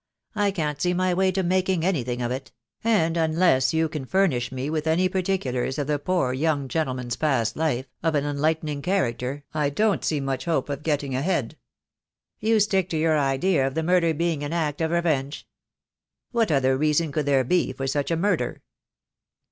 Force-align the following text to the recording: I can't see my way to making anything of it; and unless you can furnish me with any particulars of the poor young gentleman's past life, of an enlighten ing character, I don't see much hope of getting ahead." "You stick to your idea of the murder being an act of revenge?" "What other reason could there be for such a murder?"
I 0.33 0.49
can't 0.49 0.81
see 0.81 0.95
my 0.95 1.13
way 1.13 1.31
to 1.31 1.43
making 1.43 1.85
anything 1.85 2.23
of 2.23 2.31
it; 2.31 2.51
and 2.83 3.15
unless 3.15 3.71
you 3.71 3.87
can 3.87 4.05
furnish 4.05 4.51
me 4.51 4.67
with 4.67 4.87
any 4.87 5.07
particulars 5.07 5.77
of 5.77 5.85
the 5.85 5.99
poor 5.99 6.33
young 6.33 6.67
gentleman's 6.67 7.15
past 7.15 7.55
life, 7.55 7.85
of 8.01 8.15
an 8.15 8.25
enlighten 8.25 8.67
ing 8.67 8.81
character, 8.81 9.43
I 9.53 9.69
don't 9.69 10.03
see 10.03 10.19
much 10.19 10.45
hope 10.45 10.69
of 10.69 10.81
getting 10.81 11.13
ahead." 11.13 11.55
"You 12.39 12.59
stick 12.59 12.89
to 12.89 12.97
your 12.97 13.19
idea 13.19 13.67
of 13.67 13.75
the 13.75 13.83
murder 13.83 14.11
being 14.15 14.43
an 14.43 14.53
act 14.53 14.81
of 14.81 14.89
revenge?" 14.89 15.47
"What 16.31 16.51
other 16.51 16.75
reason 16.75 17.11
could 17.11 17.27
there 17.27 17.43
be 17.43 17.71
for 17.71 17.85
such 17.85 18.09
a 18.09 18.15
murder?" 18.17 18.63